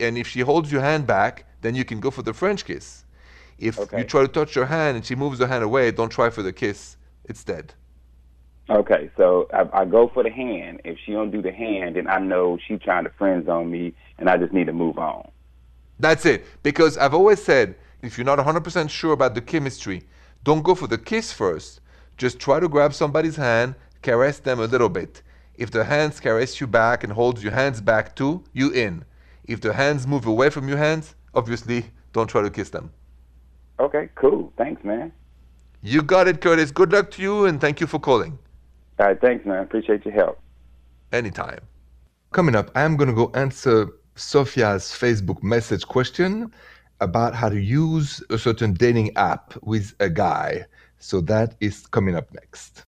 And 0.00 0.18
if 0.18 0.26
she 0.26 0.40
holds 0.40 0.70
your 0.72 0.80
hand 0.80 1.06
back, 1.06 1.46
then 1.60 1.74
you 1.74 1.84
can 1.84 2.00
go 2.00 2.10
for 2.10 2.22
the 2.22 2.32
French 2.32 2.64
kiss. 2.64 3.04
If 3.58 3.78
okay. 3.78 3.98
you 3.98 4.04
try 4.04 4.22
to 4.22 4.28
touch 4.28 4.54
her 4.54 4.66
hand 4.66 4.96
and 4.96 5.06
she 5.06 5.14
moves 5.14 5.38
her 5.38 5.46
hand 5.46 5.62
away, 5.62 5.90
don't 5.92 6.10
try 6.10 6.30
for 6.30 6.42
the 6.42 6.52
kiss. 6.52 6.96
It's 7.24 7.44
dead. 7.44 7.74
Okay, 8.70 9.10
so 9.16 9.46
I, 9.52 9.82
I 9.82 9.84
go 9.84 10.08
for 10.08 10.22
the 10.22 10.30
hand. 10.30 10.80
If 10.84 10.98
she 11.04 11.12
don't 11.12 11.30
do 11.30 11.42
the 11.42 11.52
hand, 11.52 11.96
then 11.96 12.08
I 12.08 12.18
know 12.18 12.58
she's 12.66 12.80
trying 12.80 13.04
to 13.04 13.10
friend 13.10 13.44
zone 13.44 13.70
me, 13.70 13.94
and 14.18 14.28
I 14.28 14.38
just 14.38 14.52
need 14.52 14.66
to 14.66 14.72
move 14.72 14.98
on. 14.98 15.30
That's 15.98 16.24
it. 16.24 16.46
Because 16.62 16.96
I've 16.96 17.14
always 17.14 17.42
said, 17.42 17.76
if 18.02 18.16
you're 18.16 18.24
not 18.24 18.38
100% 18.38 18.90
sure 18.90 19.12
about 19.12 19.34
the 19.34 19.42
chemistry, 19.42 20.02
don't 20.44 20.62
go 20.62 20.74
for 20.74 20.86
the 20.86 20.98
kiss 20.98 21.32
first. 21.32 21.80
Just 22.16 22.38
try 22.38 22.58
to 22.58 22.68
grab 22.68 22.94
somebody's 22.94 23.36
hand, 23.36 23.74
caress 24.02 24.38
them 24.38 24.60
a 24.60 24.66
little 24.66 24.88
bit. 24.88 25.22
If 25.56 25.70
the 25.70 25.84
hands 25.84 26.18
caress 26.18 26.60
you 26.60 26.66
back 26.66 27.04
and 27.04 27.12
hold 27.12 27.42
your 27.42 27.52
hands 27.52 27.80
back 27.80 28.16
too, 28.16 28.44
you 28.52 28.70
in. 28.70 29.04
If 29.44 29.60
the 29.60 29.72
hands 29.72 30.06
move 30.06 30.26
away 30.26 30.50
from 30.50 30.68
your 30.68 30.78
hands, 30.78 31.14
obviously 31.34 31.86
don't 32.12 32.28
try 32.28 32.42
to 32.42 32.50
kiss 32.50 32.70
them. 32.70 32.90
Okay, 33.78 34.08
cool. 34.14 34.52
Thanks, 34.56 34.82
man. 34.84 35.12
You 35.82 36.02
got 36.02 36.28
it, 36.28 36.40
Curtis. 36.40 36.70
Good 36.70 36.92
luck 36.92 37.10
to 37.12 37.22
you 37.22 37.46
and 37.46 37.60
thank 37.60 37.80
you 37.80 37.86
for 37.86 37.98
calling. 37.98 38.38
All 38.98 39.06
right, 39.06 39.20
thanks, 39.20 39.44
man. 39.44 39.62
Appreciate 39.62 40.04
your 40.04 40.14
help. 40.14 40.40
Anytime. 41.12 41.60
Coming 42.32 42.56
up, 42.56 42.70
I'm 42.74 42.96
going 42.96 43.08
to 43.08 43.14
go 43.14 43.30
answer 43.34 43.88
Sophia's 44.16 44.84
Facebook 44.84 45.42
message 45.42 45.86
question 45.86 46.52
about 47.00 47.34
how 47.34 47.48
to 47.48 47.60
use 47.60 48.22
a 48.30 48.38
certain 48.38 48.72
dating 48.72 49.16
app 49.16 49.54
with 49.62 49.94
a 50.00 50.08
guy. 50.08 50.64
So 50.98 51.20
that 51.22 51.54
is 51.60 51.86
coming 51.86 52.16
up 52.16 52.32
next. 52.34 52.82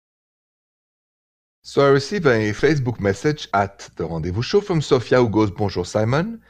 So 1.64 1.84
I 1.84 1.88
received 1.88 2.26
a 2.26 2.52
Facebook 2.52 3.00
message 3.00 3.48
at 3.54 3.88
the 3.96 4.06
Rendezvous 4.06 4.42
Show 4.42 4.60
from 4.60 4.80
Sophia 4.80 5.18
who 5.18 5.28
goes, 5.28 5.50
Bonjour 5.50 5.84
Simon. 5.84 6.40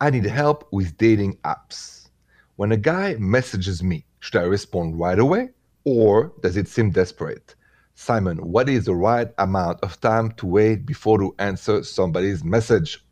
I 0.00 0.10
need 0.10 0.26
help 0.26 0.68
with 0.72 0.96
dating 0.98 1.38
apps. 1.38 2.08
When 2.56 2.70
a 2.70 2.76
guy 2.76 3.16
messages 3.18 3.82
me, 3.82 4.04
should 4.20 4.36
I 4.36 4.44
respond 4.44 4.98
right 5.00 5.18
away 5.18 5.50
or 5.84 6.32
does 6.42 6.56
it 6.56 6.68
seem 6.68 6.90
desperate? 6.90 7.55
Simon, 7.98 8.36
what 8.36 8.68
is 8.68 8.84
the 8.84 8.94
right 8.94 9.32
amount 9.38 9.80
of 9.82 9.98
time 10.02 10.30
to 10.32 10.46
wait 10.46 10.84
before 10.84 11.18
to 11.18 11.34
answer 11.38 11.82
somebody's 11.82 12.44
message? 12.44 13.02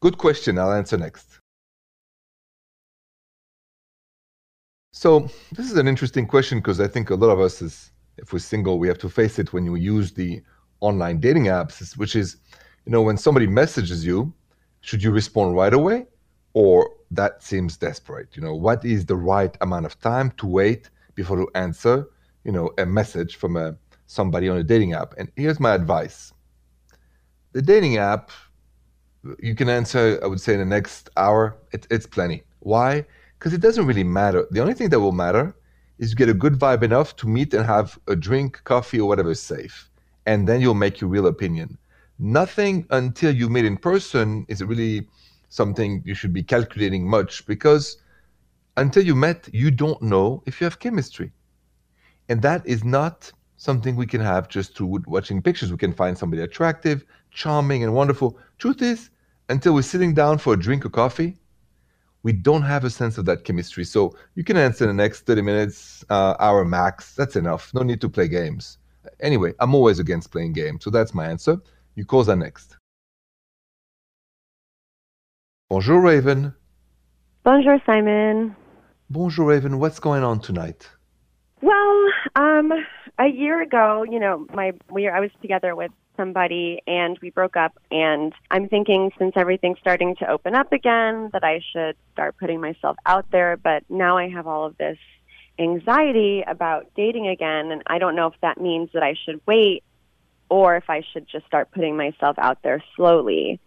Good 0.00 0.16
question. 0.16 0.58
I'll 0.58 0.72
answer 0.72 0.96
next. 0.96 1.40
So 4.94 5.28
this 5.52 5.70
is 5.70 5.76
an 5.76 5.86
interesting 5.86 6.26
question 6.26 6.58
because 6.58 6.80
I 6.80 6.88
think 6.88 7.10
a 7.10 7.14
lot 7.14 7.28
of 7.28 7.38
us, 7.38 7.60
is, 7.60 7.90
if 8.16 8.32
we're 8.32 8.38
single, 8.38 8.78
we 8.78 8.88
have 8.88 8.98
to 9.00 9.10
face 9.10 9.38
it 9.38 9.52
when 9.52 9.66
you 9.66 9.74
use 9.74 10.12
the 10.12 10.40
online 10.80 11.20
dating 11.20 11.44
apps, 11.44 11.96
which 11.98 12.16
is, 12.16 12.38
you 12.86 12.92
know, 12.92 13.02
when 13.02 13.18
somebody 13.18 13.46
messages 13.46 14.06
you, 14.06 14.32
should 14.80 15.02
you 15.02 15.10
respond 15.10 15.54
right 15.54 15.74
away, 15.74 16.06
or 16.54 16.90
that 17.10 17.42
seems 17.42 17.76
desperate? 17.76 18.34
You 18.34 18.42
know, 18.42 18.54
what 18.54 18.86
is 18.86 19.04
the 19.04 19.16
right 19.16 19.54
amount 19.60 19.84
of 19.84 20.00
time 20.00 20.30
to 20.38 20.46
wait 20.46 20.88
before 21.14 21.36
to 21.36 21.48
answer, 21.54 22.08
you 22.44 22.52
know, 22.52 22.70
a 22.78 22.86
message 22.86 23.36
from 23.36 23.56
a 23.56 23.76
somebody 24.08 24.48
on 24.48 24.56
a 24.56 24.64
dating 24.64 24.94
app? 24.94 25.14
And 25.16 25.30
here's 25.36 25.60
my 25.60 25.72
advice: 25.72 26.32
the 27.52 27.62
dating 27.62 27.96
app 27.98 28.30
you 29.40 29.54
can 29.54 29.68
answer, 29.68 30.18
I 30.22 30.26
would 30.26 30.40
say, 30.40 30.54
in 30.54 30.58
the 30.60 30.64
next 30.64 31.10
hour. 31.16 31.56
It, 31.72 31.86
it's 31.90 32.06
plenty. 32.06 32.42
Why? 32.60 33.04
Because 33.38 33.52
it 33.52 33.60
doesn't 33.60 33.86
really 33.86 34.04
matter. 34.04 34.46
The 34.50 34.60
only 34.60 34.74
thing 34.74 34.88
that 34.90 35.00
will 35.00 35.12
matter 35.12 35.54
is 35.98 36.10
you 36.10 36.16
get 36.16 36.28
a 36.28 36.34
good 36.34 36.54
vibe 36.54 36.82
enough 36.82 37.16
to 37.16 37.28
meet 37.28 37.54
and 37.54 37.64
have 37.64 37.98
a 38.06 38.16
drink, 38.16 38.60
coffee, 38.64 39.00
or 39.00 39.08
whatever 39.08 39.30
is 39.30 39.42
safe. 39.42 39.90
And 40.26 40.46
then 40.46 40.60
you'll 40.60 40.74
make 40.74 41.00
your 41.00 41.10
real 41.10 41.26
opinion. 41.26 41.78
Nothing 42.18 42.86
until 42.90 43.34
you 43.34 43.48
meet 43.48 43.64
in 43.64 43.76
person 43.76 44.44
is 44.48 44.62
really 44.62 45.08
something 45.48 46.02
you 46.04 46.14
should 46.14 46.32
be 46.32 46.42
calculating 46.42 47.08
much 47.08 47.46
because 47.46 47.98
until 48.76 49.04
you 49.04 49.14
met, 49.14 49.48
you 49.52 49.70
don't 49.70 50.00
know 50.02 50.42
if 50.46 50.60
you 50.60 50.64
have 50.64 50.78
chemistry. 50.78 51.32
And 52.28 52.42
that 52.42 52.66
is 52.66 52.84
not 52.84 53.32
something 53.58 53.96
we 53.96 54.06
can 54.06 54.20
have 54.20 54.48
just 54.48 54.76
through 54.76 55.02
watching 55.06 55.42
pictures. 55.42 55.70
We 55.70 55.76
can 55.76 55.92
find 55.92 56.16
somebody 56.16 56.42
attractive, 56.42 57.04
charming, 57.30 57.84
and 57.84 57.92
wonderful. 57.92 58.38
Truth 58.58 58.80
is, 58.80 59.10
until 59.50 59.74
we're 59.74 59.82
sitting 59.82 60.14
down 60.14 60.38
for 60.38 60.54
a 60.54 60.56
drink 60.56 60.86
or 60.86 60.88
coffee, 60.90 61.36
we 62.22 62.32
don't 62.32 62.62
have 62.62 62.84
a 62.84 62.90
sense 62.90 63.18
of 63.18 63.24
that 63.26 63.44
chemistry. 63.44 63.84
So 63.84 64.16
you 64.34 64.44
can 64.44 64.56
answer 64.56 64.84
in 64.88 64.96
the 64.96 65.02
next 65.02 65.26
30 65.26 65.42
minutes, 65.42 66.04
uh, 66.08 66.34
hour 66.40 66.64
max. 66.64 67.14
That's 67.14 67.36
enough. 67.36 67.72
No 67.74 67.82
need 67.82 68.00
to 68.00 68.08
play 68.08 68.28
games. 68.28 68.78
Anyway, 69.20 69.54
I'm 69.60 69.74
always 69.74 69.98
against 69.98 70.30
playing 70.30 70.52
games. 70.52 70.84
So 70.84 70.90
that's 70.90 71.14
my 71.14 71.26
answer. 71.26 71.58
You 71.94 72.04
calls 72.04 72.28
are 72.28 72.36
next. 72.36 72.76
Bonjour, 75.68 76.00
Raven. 76.00 76.54
Bonjour, 77.44 77.78
Simon. 77.84 78.56
Bonjour, 79.10 79.46
Raven. 79.46 79.78
What's 79.78 79.98
going 79.98 80.22
on 80.22 80.40
tonight? 80.40 80.88
Well, 81.60 82.08
um, 82.36 82.72
a 83.18 83.26
year 83.26 83.60
ago, 83.60 84.04
you 84.08 84.20
know, 84.20 84.46
my 84.54 84.72
we 84.90 85.08
I 85.08 85.20
was 85.20 85.30
together 85.42 85.74
with 85.74 85.90
somebody 86.16 86.82
and 86.86 87.18
we 87.20 87.30
broke 87.30 87.56
up 87.56 87.78
and 87.90 88.32
I'm 88.50 88.68
thinking 88.68 89.10
since 89.18 89.34
everything's 89.36 89.78
starting 89.78 90.16
to 90.16 90.28
open 90.28 90.54
up 90.54 90.72
again 90.72 91.30
that 91.32 91.44
I 91.44 91.60
should 91.72 91.96
start 92.12 92.36
putting 92.38 92.60
myself 92.60 92.96
out 93.06 93.30
there, 93.30 93.56
but 93.56 93.84
now 93.88 94.18
I 94.18 94.28
have 94.28 94.46
all 94.46 94.66
of 94.66 94.76
this 94.78 94.98
anxiety 95.58 96.42
about 96.46 96.86
dating 96.96 97.28
again 97.28 97.70
and 97.70 97.82
I 97.86 97.98
don't 97.98 98.16
know 98.16 98.26
if 98.26 98.34
that 98.42 98.60
means 98.60 98.90
that 98.94 99.02
I 99.02 99.14
should 99.24 99.40
wait 99.46 99.84
or 100.48 100.76
if 100.76 100.88
I 100.88 101.02
should 101.12 101.28
just 101.28 101.46
start 101.46 101.70
putting 101.70 101.96
myself 101.96 102.36
out 102.38 102.62
there 102.62 102.82
slowly. 102.96 103.60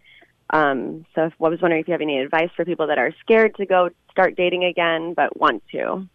Um, 0.50 1.06
so 1.14 1.26
if, 1.26 1.32
I 1.40 1.48
was 1.48 1.62
wondering 1.62 1.80
if 1.80 1.88
you 1.88 1.92
have 1.92 2.00
any 2.02 2.18
advice 2.18 2.50
for 2.54 2.64
people 2.64 2.88
that 2.88 2.98
are 2.98 3.12
scared 3.20 3.54
to 3.56 3.66
go 3.66 3.90
start 4.10 4.36
dating 4.36 4.64
again 4.64 5.14
but 5.14 5.38
want 5.38 5.62
to. 5.72 6.06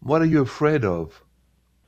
What 0.00 0.22
are 0.22 0.26
you 0.26 0.42
afraid 0.42 0.84
of? 0.84 1.22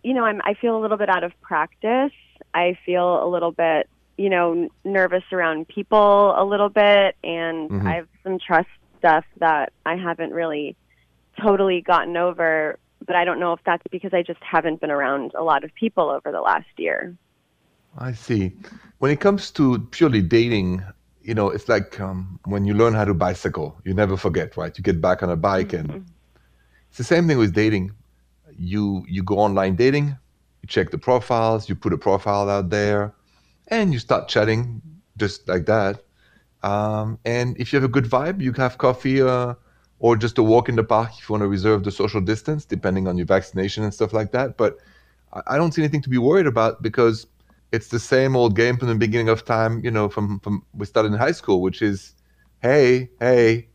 You 0.03 0.15
know, 0.15 0.25
I'm, 0.25 0.41
I 0.45 0.55
feel 0.55 0.77
a 0.77 0.81
little 0.81 0.97
bit 0.97 1.09
out 1.09 1.25
of 1.25 1.33
practice. 1.41 2.13
I 2.55 2.79
feel 2.87 3.25
a 3.25 3.29
little 3.29 3.53
bit, 3.53 3.89
you 4.17 4.31
know, 4.31 4.69
nervous 4.85 5.25
around 5.33 5.69
people 5.69 6.35
a 6.37 6.45
little 6.45 6.69
bit, 6.69 7.17
and 7.23 7.71
mm-hmm. 7.71 7.87
I 7.87 7.95
have 7.97 8.09
some 8.23 8.39
trust 8.39 8.69
stuff 8.99 9.25
that 9.39 9.73
I 9.87 9.97
haven't 9.97 10.33
really 10.33 10.77
totally 11.41 11.81
gotten 11.81 12.17
over. 12.17 12.79
But 13.07 13.17
I 13.17 13.25
don't 13.25 13.39
know 13.39 13.53
if 13.53 13.61
that's 13.65 13.83
because 13.91 14.13
I 14.13 14.23
just 14.23 14.43
haven't 14.43 14.81
been 14.81 14.91
around 14.91 15.33
a 15.35 15.43
lot 15.43 15.65
of 15.65 15.75
people 15.75 16.11
over 16.11 16.33
the 16.33 16.41
last 16.41 16.69
year. 16.77 17.17
I 17.97 18.13
see. 18.13 18.53
When 18.99 19.11
it 19.11 19.21
comes 19.21 19.51
to 19.53 19.79
purely 19.91 20.21
dating, 20.21 20.83
you 21.23 21.35
know, 21.35 21.49
it's 21.49 21.69
like 21.69 22.01
um, 22.01 22.39
when 22.45 22.65
you 22.65 22.75
learn 22.75 22.95
how 22.95 23.05
to 23.05 23.15
bicycle, 23.15 23.77
you 23.85 23.95
never 23.95 24.17
forget, 24.17 24.57
right? 24.57 24.77
You 24.77 24.83
get 24.83 25.01
back 25.01 25.23
on 25.23 25.31
a 25.31 25.37
bike, 25.37 25.73
and 25.73 25.89
mm-hmm. 25.89 26.05
it's 26.89 26.99
the 26.99 27.05
same 27.05 27.29
thing 27.29 27.39
with 27.39 27.55
dating 27.55 27.93
you 28.59 29.05
you 29.09 29.23
go 29.23 29.39
online 29.39 29.77
dating, 29.77 30.17
you 30.63 30.69
check 30.69 30.91
the 30.91 30.99
profiles, 30.99 31.69
you 31.69 31.75
put 31.75 31.93
a 31.93 31.99
profile 31.99 32.51
out 32.51 32.71
there, 32.71 33.15
and 33.69 33.93
you 33.93 33.99
start 33.99 34.29
chatting 34.29 34.83
just 35.17 35.49
like 35.49 35.67
that. 35.67 36.03
Um, 36.63 37.19
and 37.25 37.57
if 37.59 37.73
you 37.73 37.77
have 37.77 37.85
a 37.85 37.93
good 37.93 38.05
vibe, 38.05 38.41
you 38.41 38.53
can 38.53 38.63
have 38.63 38.79
coffee 38.79 39.23
uh, 39.23 39.55
or 40.01 40.17
just 40.17 40.39
a 40.39 40.43
walk 40.43 40.69
in 40.69 40.77
the 40.77 40.85
park 40.85 41.11
if 41.19 41.29
you 41.29 41.33
want 41.33 41.43
to 41.43 41.49
reserve 41.49 41.85
the 41.85 41.91
social 41.93 42.21
distance, 42.21 42.65
depending 42.65 43.07
on 43.07 43.17
your 43.17 43.27
vaccination 43.27 43.85
and 43.85 43.95
stuff 43.95 44.13
like 44.13 44.33
that. 44.33 44.57
But 44.57 44.79
I 45.47 45.57
don't 45.57 45.73
see 45.73 45.83
anything 45.83 46.03
to 46.03 46.09
be 46.09 46.19
worried 46.19 46.47
about 46.47 46.83
because 46.83 47.27
it's 47.73 47.89
the 47.89 47.99
same 47.99 48.35
old 48.35 48.57
game 48.57 48.77
from 48.77 48.89
the 48.89 48.95
beginning 48.95 49.29
of 49.29 49.45
time. 49.45 49.85
You 49.85 49.91
know, 49.91 50.09
from 50.09 50.41
from 50.41 50.65
we 50.75 50.87
started 50.87 51.13
in 51.13 51.19
high 51.19 51.33
school, 51.33 51.61
which 51.61 51.83
is, 51.83 52.15
hey, 52.63 53.11
hey, 53.21 53.69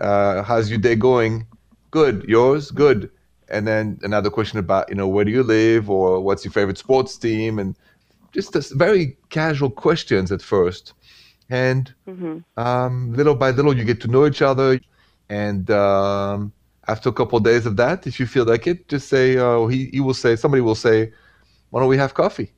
uh, 0.00 0.42
how's 0.42 0.68
your 0.68 0.78
day 0.78 0.96
going? 0.96 1.46
Good. 1.90 2.24
Yours? 2.28 2.70
Good. 2.70 3.10
And 3.48 3.66
then 3.66 3.98
another 4.02 4.30
question 4.30 4.58
about, 4.58 4.88
you 4.88 4.94
know, 4.94 5.08
where 5.08 5.24
do 5.24 5.30
you 5.30 5.42
live 5.42 5.88
or 5.88 6.20
what's 6.20 6.44
your 6.44 6.52
favorite 6.52 6.78
sports 6.78 7.16
team? 7.16 7.58
And 7.58 7.76
just 8.32 8.74
very 8.74 9.16
casual 9.30 9.70
questions 9.70 10.32
at 10.32 10.42
first. 10.42 10.92
And 11.48 11.94
mm-hmm. 12.08 12.38
um, 12.60 13.12
little 13.12 13.34
by 13.34 13.50
little, 13.50 13.76
you 13.76 13.84
get 13.84 14.00
to 14.02 14.08
know 14.08 14.26
each 14.26 14.42
other. 14.42 14.80
And 15.28 15.70
um, 15.70 16.52
after 16.88 17.08
a 17.08 17.12
couple 17.12 17.38
of 17.38 17.44
days 17.44 17.66
of 17.66 17.76
that, 17.76 18.06
if 18.06 18.18
you 18.18 18.26
feel 18.26 18.44
like 18.44 18.66
it, 18.66 18.88
just 18.88 19.08
say, 19.08 19.36
uh, 19.38 19.66
he, 19.66 19.86
he 19.86 20.00
will 20.00 20.14
say, 20.14 20.36
somebody 20.36 20.60
will 20.60 20.74
say, 20.74 21.12
why 21.70 21.80
don't 21.80 21.88
we 21.88 21.96
have 21.96 22.14
coffee? 22.14 22.52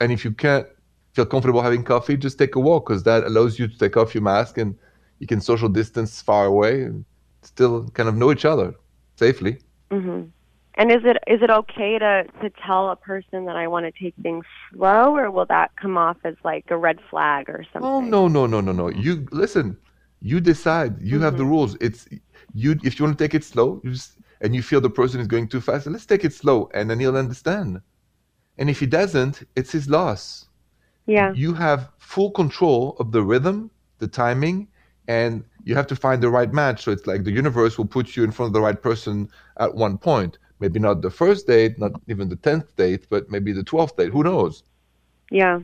And 0.00 0.10
if 0.10 0.24
you 0.24 0.32
can't 0.32 0.66
feel 1.12 1.26
comfortable 1.26 1.62
having 1.62 1.84
coffee, 1.84 2.16
just 2.16 2.38
take 2.38 2.56
a 2.56 2.60
walk 2.60 2.88
because 2.88 3.02
that 3.04 3.24
allows 3.24 3.58
you 3.58 3.68
to 3.68 3.78
take 3.78 3.96
off 3.96 4.14
your 4.14 4.22
mask 4.22 4.58
and 4.58 4.74
you 5.18 5.26
can 5.26 5.40
social 5.40 5.68
distance 5.68 6.22
far 6.22 6.46
away 6.46 6.82
and 6.82 7.04
still 7.42 7.88
kind 7.90 8.08
of 8.08 8.16
know 8.16 8.32
each 8.32 8.44
other 8.44 8.74
safely. 9.16 9.58
Mm-hmm. 9.90 10.28
And 10.74 10.90
is 10.92 11.02
it 11.04 11.16
is 11.26 11.42
it 11.42 11.50
okay 11.50 11.98
to 11.98 12.24
to 12.42 12.50
tell 12.64 12.90
a 12.90 12.96
person 12.96 13.44
that 13.46 13.56
I 13.56 13.66
want 13.66 13.86
to 13.86 13.92
take 14.02 14.14
things 14.22 14.44
slow, 14.72 15.16
or 15.16 15.30
will 15.30 15.46
that 15.46 15.72
come 15.76 15.98
off 15.98 16.16
as 16.24 16.36
like 16.44 16.66
a 16.68 16.76
red 16.76 17.00
flag 17.10 17.50
or 17.50 17.64
something? 17.72 17.88
Oh 17.88 18.00
no 18.00 18.28
no 18.28 18.46
no 18.46 18.60
no 18.60 18.72
no! 18.72 18.88
You 18.88 19.26
listen. 19.32 19.76
You 20.22 20.38
decide. 20.38 21.00
You 21.00 21.14
mm-hmm. 21.14 21.24
have 21.24 21.36
the 21.38 21.42
mm-hmm. 21.42 21.52
rules. 21.52 21.76
It's 21.80 22.06
you. 22.54 22.78
If 22.84 22.98
you 22.98 23.04
want 23.04 23.18
to 23.18 23.24
take 23.24 23.34
it 23.34 23.42
slow, 23.42 23.80
you 23.82 23.92
just, 23.92 24.18
and 24.40 24.54
you 24.54 24.62
feel 24.62 24.80
the 24.80 24.90
person 24.90 25.20
is 25.20 25.26
going 25.26 25.48
too 25.48 25.60
fast, 25.60 25.86
let's 25.86 26.06
take 26.06 26.24
it 26.24 26.32
slow, 26.32 26.70
and 26.74 26.88
then 26.88 27.00
he'll 27.00 27.16
understand. 27.16 27.80
And 28.58 28.70
if 28.70 28.80
he 28.80 28.86
doesn't, 28.86 29.42
it's 29.56 29.72
his 29.72 29.88
loss. 29.88 30.46
Yeah. 31.06 31.32
You 31.34 31.54
have 31.54 31.90
full 31.98 32.30
control 32.30 32.96
of 33.00 33.12
the 33.12 33.22
rhythm, 33.22 33.70
the 33.98 34.08
timing, 34.08 34.68
and 35.08 35.44
you 35.64 35.74
have 35.74 35.86
to 35.88 35.96
find 35.96 36.22
the 36.22 36.30
right 36.30 36.52
match. 36.52 36.84
So 36.84 36.92
it's 36.92 37.06
like 37.06 37.24
the 37.24 37.32
universe 37.32 37.78
will 37.78 37.86
put 37.86 38.16
you 38.16 38.24
in 38.24 38.30
front 38.30 38.48
of 38.48 38.52
the 38.52 38.60
right 38.60 38.80
person 38.80 39.28
at 39.58 39.74
one 39.74 39.98
point. 39.98 40.38
Maybe 40.60 40.78
not 40.78 41.00
the 41.00 41.10
first 41.10 41.46
date, 41.46 41.78
not 41.78 41.92
even 42.08 42.28
the 42.28 42.36
10th 42.36 42.76
date, 42.76 43.06
but 43.08 43.30
maybe 43.30 43.52
the 43.52 43.64
12th 43.64 43.96
date. 43.96 44.10
Who 44.12 44.22
knows? 44.22 44.62
Yeah. 45.30 45.60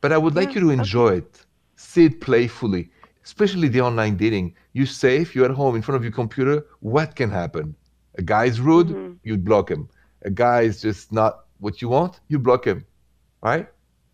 But 0.00 0.12
I 0.12 0.18
would 0.18 0.34
like 0.34 0.50
yeah. 0.50 0.56
you 0.56 0.60
to 0.60 0.70
enjoy 0.70 1.08
okay. 1.08 1.18
it. 1.18 1.44
See 1.76 2.04
it 2.04 2.20
playfully, 2.20 2.90
especially 3.24 3.68
the 3.68 3.80
online 3.80 4.16
dating. 4.16 4.54
You're 4.72 4.86
safe, 4.86 5.34
you're 5.34 5.46
at 5.46 5.52
home 5.52 5.76
in 5.76 5.82
front 5.82 5.96
of 5.96 6.02
your 6.02 6.12
computer. 6.12 6.66
What 6.80 7.16
can 7.16 7.30
happen? 7.30 7.74
A 8.16 8.22
guy's 8.22 8.60
rude, 8.60 8.88
mm-hmm. 8.88 9.14
you'd 9.22 9.44
block 9.44 9.70
him. 9.70 9.88
A 10.22 10.30
guy 10.30 10.62
is 10.62 10.82
just 10.82 11.12
not 11.12 11.44
what 11.60 11.80
you 11.80 11.88
want, 11.88 12.20
you 12.28 12.38
block 12.38 12.66
him. 12.66 12.84
Right? 13.42 13.68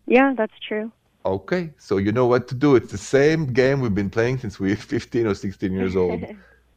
Yeah, 0.05 0.33
that's 0.37 0.53
true. 0.67 0.91
Okay, 1.25 1.73
so 1.79 1.97
you 1.97 2.11
know 2.11 2.27
what 2.27 2.47
to 2.49 2.55
do. 2.55 2.75
It's 2.75 2.91
the 2.91 2.99
same 2.99 3.47
game 3.47 3.81
we've 3.81 3.95
been 3.95 4.11
playing 4.11 4.37
since 4.37 4.59
we 4.59 4.73
are 4.73 4.75
15 4.95 5.25
or 5.27 5.33
16 5.33 5.73
years 5.73 5.95
old. 6.03 6.23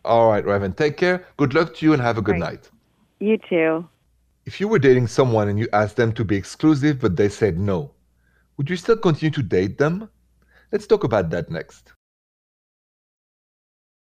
All 0.05 0.31
right, 0.31 0.45
Raven, 0.45 0.73
take 0.73 0.97
care. 0.97 1.27
Good 1.37 1.53
luck 1.53 1.75
to 1.77 1.87
you 1.87 1.93
and 1.93 2.01
have 2.01 2.17
a 2.17 2.23
good 2.23 2.41
right. 2.41 2.53
night. 2.53 2.71
You 3.21 3.37
too. 3.37 3.87
If 4.47 4.61
you 4.61 4.69
were 4.69 4.79
dating 4.79 5.09
someone 5.09 5.49
and 5.49 5.59
you 5.59 5.69
asked 5.75 5.97
them 5.97 6.13
to 6.13 6.25
be 6.25 6.37
exclusive 6.37 7.01
but 7.01 7.17
they 7.17 7.29
said 7.29 7.59
no, 7.59 7.91
would 8.57 8.71
you 8.71 8.77
still 8.77 8.97
continue 8.97 9.31
to 9.33 9.43
date 9.43 9.77
them? 9.77 10.09
Let's 10.73 10.87
talk 10.87 11.05
about 11.05 11.29
that 11.31 11.51
next. 11.51 11.93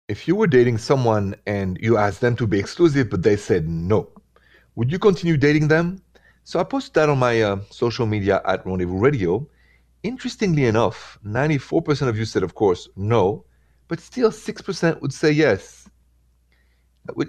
If 0.08 0.26
you 0.26 0.34
were 0.34 0.48
dating 0.48 0.78
someone 0.78 1.36
and 1.46 1.78
you 1.80 1.96
asked 1.96 2.20
them 2.20 2.34
to 2.36 2.46
be 2.46 2.58
exclusive 2.58 3.08
but 3.08 3.22
they 3.22 3.36
said 3.36 3.68
no, 3.68 4.08
would 4.74 4.90
you 4.90 4.98
continue 4.98 5.36
dating 5.36 5.68
them? 5.68 6.02
So 6.42 6.58
I 6.58 6.64
posted 6.64 6.94
that 6.94 7.08
on 7.08 7.18
my 7.18 7.40
uh, 7.40 7.60
social 7.70 8.06
media 8.06 8.42
at 8.44 8.66
Rendezvous 8.66 8.98
Radio 8.98 9.46
Interestingly 10.04 10.66
enough, 10.66 11.18
94% 11.24 12.08
of 12.08 12.18
you 12.18 12.26
said, 12.26 12.42
of 12.42 12.54
course, 12.54 12.90
no, 12.94 13.46
but 13.88 13.98
still 14.00 14.30
6% 14.30 15.00
would 15.00 15.12
say 15.14 15.32
yes. 15.32 15.88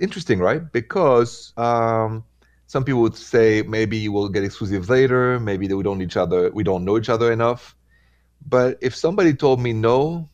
Interesting, 0.02 0.40
right? 0.40 0.62
Because 0.74 1.54
um, 1.56 2.26
some 2.68 2.84
people 2.84 3.02
would 3.02 3.16
say 3.16 3.62
maybe 3.62 4.10
we'll 4.10 4.28
get 4.28 4.44
exclusive 4.44 4.90
later, 4.90 5.40
maybe 5.40 5.74
we 5.74 5.84
don't 5.84 6.02
each 6.02 6.18
other, 6.18 6.52
we 6.52 6.64
don't 6.64 6.84
know 6.84 6.98
each 6.98 7.08
other 7.08 7.32
enough. 7.32 7.78
But 8.46 8.78
if 8.82 8.94
somebody 8.94 9.34
told 9.34 9.62
me 9.62 9.72
no, 9.72 10.30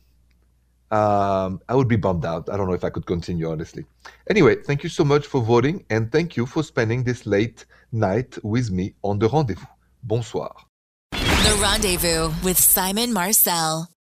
um, 0.90 1.60
I 1.68 1.76
would 1.76 1.88
be 1.88 1.96
bummed 1.96 2.24
out. 2.24 2.50
I 2.50 2.56
don't 2.56 2.66
know 2.66 2.74
if 2.74 2.84
I 2.84 2.90
could 2.90 3.06
continue, 3.06 3.50
honestly. 3.50 3.86
Anyway, 4.28 4.56
thank 4.56 4.82
you 4.82 4.88
so 4.88 5.04
much 5.04 5.28
for 5.28 5.40
voting, 5.40 5.84
and 5.90 6.10
thank 6.10 6.36
you 6.36 6.44
for 6.46 6.64
spending 6.64 7.04
this 7.04 7.24
late 7.24 7.66
night 7.92 8.36
with 8.42 8.72
me 8.72 8.94
on 9.02 9.20
the 9.20 9.28
rendezvous. 9.28 9.64
Bonsoir. 10.02 10.71
The 11.42 11.58
Rendezvous 11.60 12.30
with 12.44 12.56
Simon 12.56 13.12
Marcel. 13.12 13.88